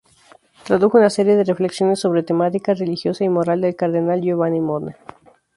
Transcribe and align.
Tradujo 0.63 0.97
una 0.97 1.11
serie 1.11 1.35
de 1.37 1.43
reflexiones 1.43 1.99
sobre 1.99 2.23
temática 2.23 2.73
religiosa 2.73 3.23
y 3.23 3.29
moral 3.29 3.61
del 3.61 3.75
Cardenal 3.75 4.21
Giovanni 4.21 4.59
Bona. 4.59 4.97